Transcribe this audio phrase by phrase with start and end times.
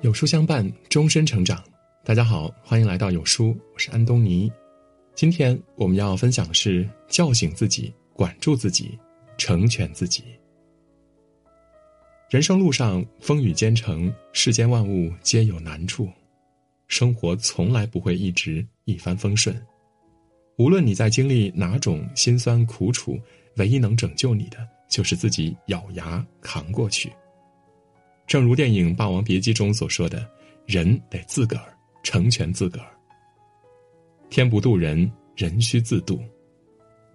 [0.00, 1.64] 有书相伴，终身成长。
[2.04, 4.52] 大家好，欢迎来到有书，我是安东尼。
[5.14, 8.98] 今天我们要分享的是：叫醒自己，管住自己，
[9.38, 10.24] 成全自己。
[12.30, 16.08] 人生路上风雨兼程，世间万物皆有难处，
[16.88, 19.54] 生活从来不会一直一帆风顺。
[20.56, 23.18] 无论你在经历哪种辛酸苦楚，
[23.56, 27.12] 唯一能拯救你的，就是自己咬牙扛过去。
[28.26, 30.28] 正如电影《霸王别姬》中所说的
[30.66, 32.90] ：“人得自个儿成全自个儿。
[34.30, 36.22] 天不渡人，人需自渡。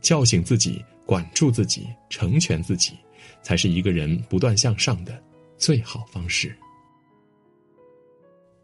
[0.00, 2.98] 叫醒自己，管住自己，成全自己，
[3.42, 5.22] 才是一个人不断向上的
[5.56, 6.48] 最好方式。”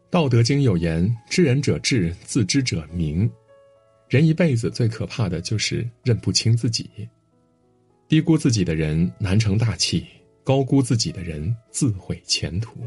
[0.09, 3.29] 《道德经》有言：“知人者智，自知者明。”
[4.09, 6.89] 人一辈子最可怕的就是认不清自己。
[8.07, 10.05] 低估自己的人难成大器。
[10.43, 12.79] 高估自己的人自毁前途。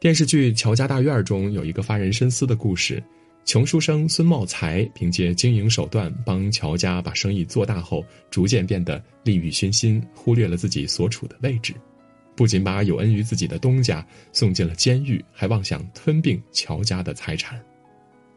[0.00, 3.02] 电视剧《乔家大院》中有一个发人深思的故事：
[3.44, 11.74] 穷书生孙茂才凭借经营手段帮乔家把生意做大后，逐渐变得利欲熏心，忽略了自己所处的位置，
[12.34, 17.62] 不仅把有恩于自己的东家送进了监狱，还妄想吞并乔家的财产。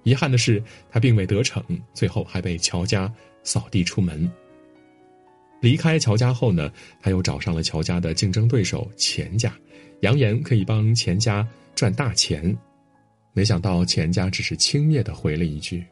[0.03, 0.61] 遗憾的是，
[0.91, 3.09] 他并未得逞，最后还被乔家
[3.43, 4.29] 扫地出门。
[5.59, 9.53] 离开乔家后呢，他又找上了乔家的竞争对手钱家，
[10.01, 12.55] 扬言可以帮钱家赚大钱。
[13.33, 15.85] 没想到钱家只是轻蔑的回了一句：“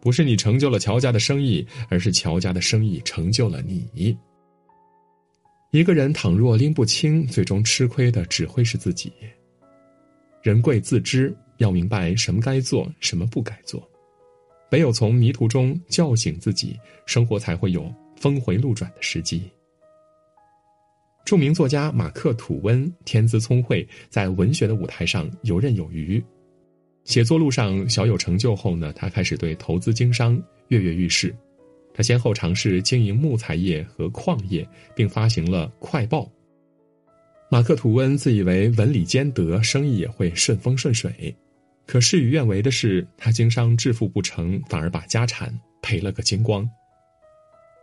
[0.00, 4.16] 不是你成就了乔家的生意，而是乔家的生意成就了你。”
[5.72, 9.12] 一个人倘若拎不清，最终吃亏的只会是自己。
[10.42, 13.82] 人贵自知，要明白什么该做，什么不该做。
[14.72, 17.92] 唯有从迷途中叫醒自己，生活才会有。
[18.22, 19.42] 峰回路转的时机。
[21.24, 26.22] 著名作家马克·吐温天资聪慧，在文学的舞台上游刃有余。
[27.04, 31.34] 写作路上小有成就后呢，他开始对投资经商跃跃欲试。
[31.92, 36.20] 他先后尝试经营木材业和矿业，并发行了《快报》。
[37.50, 41.34] 马克·吐温自以为文理兼得，生意也会顺风顺水。
[41.86, 45.52] 可事与愿违的是，他经商致富不成，反而把家产
[45.82, 46.68] 赔了个精光。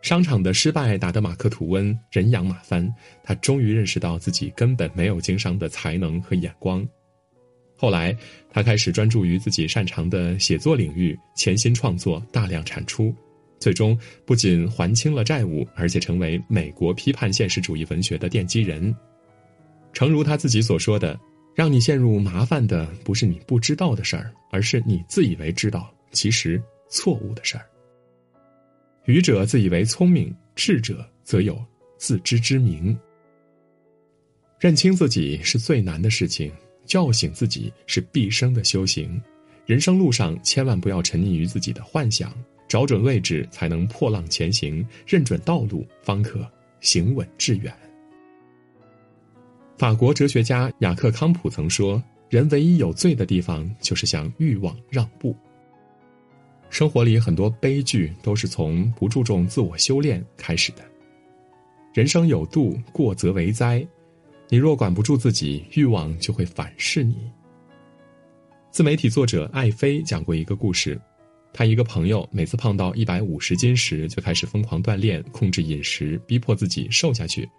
[0.01, 2.93] 商场的失败打得马克·吐温人仰马翻，
[3.23, 6.87] 他终于认识到自己根本没有经商的才能和眼光。
[7.75, 8.15] 后来，
[8.49, 13.13] 他开始专注于自己擅长的写作领域，潜心创作，大量产出，
[13.59, 18.93] 最终不仅还清了债务，而且成为美国批判现实主义文学的奠基人。
[19.93, 21.19] 诚如他自己所说的
[21.55, 27.65] ：“让你陷入麻烦的不是你不知道的事儿，而是你自以为知道，其实错误的事儿。”
[29.09, 31.59] 愚者自以为聪明，智者则有
[31.97, 32.95] 自知之明。
[34.59, 36.51] 认清自己是最难的事情，
[36.85, 39.19] 叫醒自己是毕生的修行。
[39.65, 42.31] 人生路上千万不要沉溺于自己的幻想，
[42.67, 46.47] 找准位置才能破浪前行，认准道路方可
[46.79, 47.75] 行稳致远。
[49.75, 51.99] 法国哲学家雅克·康普曾说
[52.29, 55.35] ：“人唯一有罪的地方，就是向欲望让步。”
[56.69, 60.83] 生活里很多悲剧都是从不注重自我修炼开始的。
[61.93, 63.85] 人生有度，过则为灾。
[64.47, 67.17] 你若管不住自己，欲望就会反噬你。
[68.71, 70.99] 自媒体作者艾飞讲过一个故事，
[71.51, 77.49] 他一个朋友每次胖到一百五十斤时，就开始疯狂锻炼，控制饮食，逼迫自己瘦下去。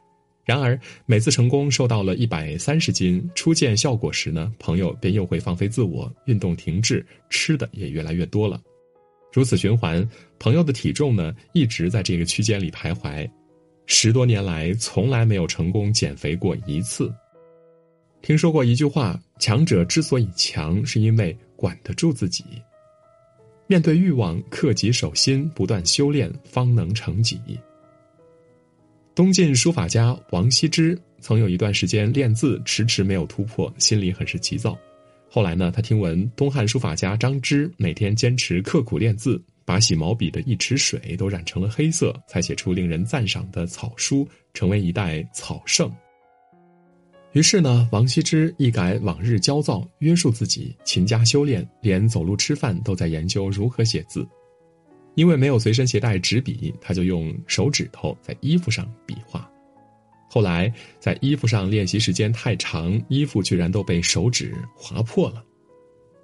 [0.44, 8.60] 然而每次成功瘦到了一百三十斤，初见效果时呢，朋友便又会放飞自我，运动停滞，吃的也越来越多了。
[9.32, 10.06] 如此循环，
[10.38, 13.30] 朋友的体重呢一直在这个区间里徘徊，
[13.86, 17.12] 十多年来从来没有成功减肥过一次。
[18.22, 22.44] 听说过一句话：强者之所以强，是因为管得住自己。
[23.66, 27.40] 面对欲望，克己守心，不断修炼，方能成己。
[29.14, 34.76] 东晋书法家王羲之曾有一段时间练字迟迟没有突破，心里很是急躁。
[35.32, 45.88] 后来呢，他听闻东汉书法家张芝每天坚持刻苦练字，把洗毛笔的一池水都染成了黑色，才写出令人赞赏的草书，成为一代草圣。
[47.32, 54.26] 于是呢，王羲之一改往日焦躁，约束自己，勤加修炼，连走路吃饭都在研究如何写字。
[55.14, 59.48] 因为没有随身携带纸笔，他就用手指头在衣服上比划。
[60.32, 65.44] 后来，在衣服上练习时间太长，衣服居然都被手指划破了。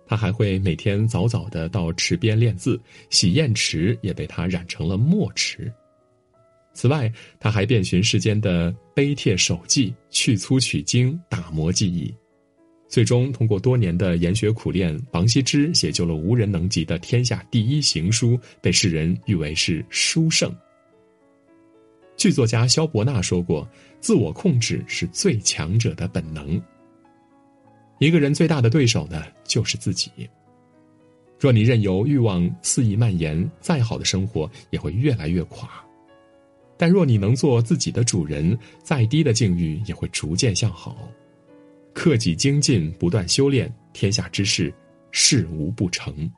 [0.06, 2.80] 他还会每天早早的到池边练字，
[3.10, 5.72] 洗砚池也被他染成了墨池。
[6.72, 12.14] 此外，他还遍寻世间的碑帖手记，去粗取精，打磨技艺，
[12.86, 20.54] 最终通过多年的研学苦练，王羲之写就了无人能及的天下第一行书，被世人誉为是书圣。
[22.16, 23.68] 剧作家萧伯纳说过
[24.00, 26.60] ：“自我控制是最强者的本能。
[27.98, 30.10] 一个人最大的对手呢，就是自己。
[31.38, 35.68] 若你任由欲望肆意蔓延，再好的生活也会越来越垮；
[36.78, 41.08] 但若你能做自己的主人，再低的境遇也会逐渐向好。
[41.92, 44.72] 克己精进，不断修炼，天下之事，
[45.10, 46.30] 事无不成。”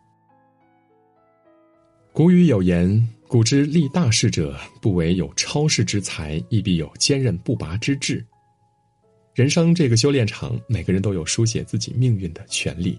[2.12, 3.08] 古语有言。
[3.28, 8.24] 古之立大事者，不惟有超世之才，亦必有坚韧不拔之志。
[9.34, 12.98] 人生这个修炼场，每个人都有书写自己命运的权利。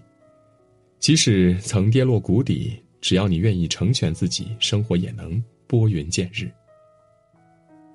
[1.00, 6.48] 即使曾跌落谷底，只要你愿意成全自己，生活也能拨云见日。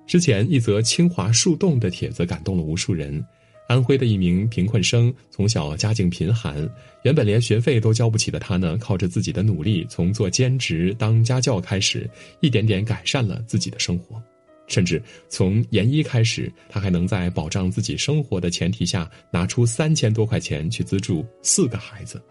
[0.05, 3.25] 之前一则清华树洞的帖子感动了无数人。
[3.67, 6.69] 安徽的一名贫困生，从小家境贫寒，
[7.03, 12.07] 原本连学费都交不起的他呢，靠着自己的努力，从做兼职当家教开始，
[12.41, 14.21] 一点点改善了自己的生活，
[14.67, 22.21] 甚至从研一开始，他还能在保障自己生活的前提下，拿出三千多块钱去资助四个孩子。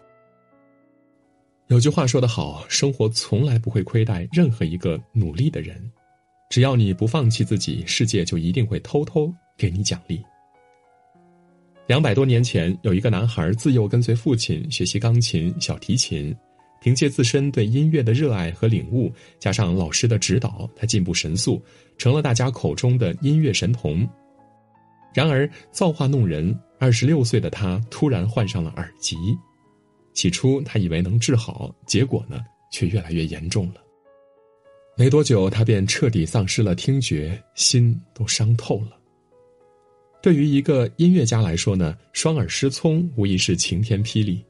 [1.67, 5.91] 有句话说得好，生活从来不会亏待任何一个努力的人，
[6.49, 10.21] 只要你不放弃自己，世界就一定会偷偷给你奖励。
[11.87, 16.35] 两百多年前，有一个男孩自幼跟随父亲学习钢琴、小提琴，
[16.81, 21.61] 凭借自身对音乐的热爱和领悟，加上老师的指导，他进步神速，
[21.95, 24.07] 成了大家口中的音乐神童。
[25.13, 29.15] 然而，造化弄人，二十六岁的他突然患上了耳疾。
[30.13, 32.39] 起初，他以为能治好，结果呢，
[32.71, 33.75] 却越来越严重了。
[34.97, 38.97] 没多久，他便彻底丧失了听觉，心都伤透了。
[40.25, 44.43] 对于一个音乐家来说呢，双耳失聪无疑是晴天霹雳。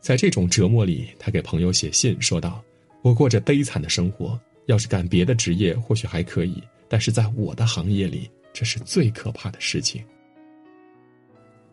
[0.00, 2.64] 在这种折磨里，他给朋友写信说道
[3.04, 10.02] ：“我过着悲惨的生活，要是干别的职业或许还可以，但是在我的行业里，这是最可怕的事情。”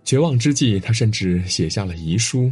[0.03, 2.51] 绝望之际，他甚至写下了遗书。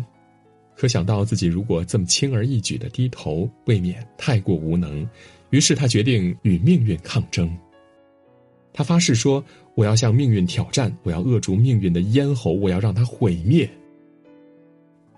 [0.74, 5.06] 可想到自己如果这么轻而易举的低头，未免太过无能，
[5.50, 7.54] 于是他决定与命运抗争。
[8.74, 9.44] 他发誓说
[9.78, 13.70] ：“我要向命运挑战，我要扼住命运的咽喉，我要让它毁灭。”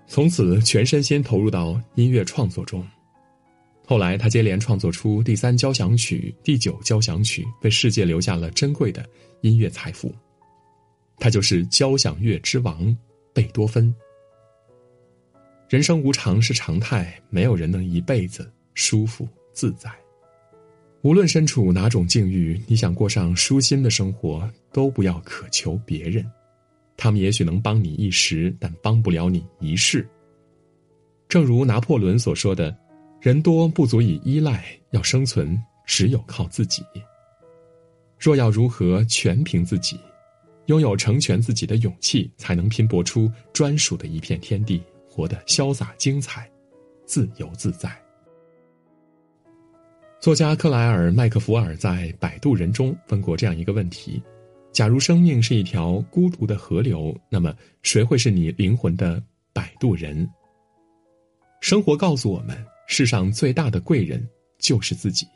[0.06, 2.86] 从此，全身心投入到音乐创作中。
[3.86, 9.04] 后来，他接连创作出第三交响曲、第九交响曲，为世界留下了珍贵的
[9.40, 10.14] 音乐财富。
[11.18, 12.96] 他就是交响乐之王
[13.32, 13.94] 贝多芬。
[15.68, 19.90] 人生无常是常态，没有人能一辈子舒服自在。
[21.06, 26.28] 无论身处哪种境遇，你想过上舒心的生活，都不要渴求别人。
[26.96, 30.04] 他们也许能帮你一时，但帮不了你一世。
[31.28, 32.76] 正如拿破仑所说的
[33.22, 35.56] ：“人多不足以依赖，要生存
[35.86, 36.82] 只有靠自己。
[38.18, 40.00] 若要如何全凭自己，
[40.64, 46.50] 拥有成全自己的勇气，才能拼搏出专属的一片天地，活得潇洒精彩，
[47.04, 47.96] 自由自在。”
[50.26, 54.20] 作家克莱尔·麦克福尔在《摆渡人》中问过这样一个问题：
[54.72, 57.54] 假如生命是一条孤独的河流，那么
[57.84, 60.28] 谁会是你灵魂的摆渡人？
[61.60, 64.20] 生活告诉我们，世上最大的贵人
[64.58, 65.28] 就是自己。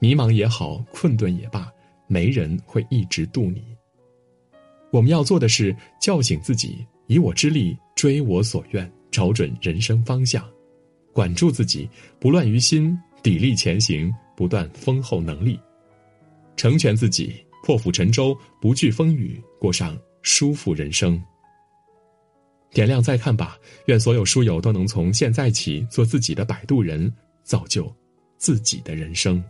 [0.00, 1.70] 迷茫也好，困顿也罢，
[2.06, 3.62] 没人会一直渡你。
[4.90, 10.42] 我们要做的是叫醒自己，以我之力追我所愿，找准人生方向，
[11.12, 11.86] 管住自己，
[12.18, 12.98] 不乱于心。
[13.22, 15.58] 砥砺前行，不断丰厚能力，
[16.56, 21.22] 成全自己，破釜沉舟，不惧风雨，过上舒服人生。
[22.72, 27.12] 点亮再看吧，愿所有书友都能从现在起做自己的摆渡人，
[27.42, 27.94] 造就
[28.38, 29.42] 自己的人生。